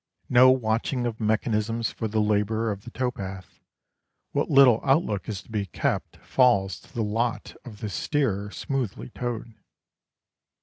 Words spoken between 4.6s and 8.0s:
outlook is to be kept falls to the lot of the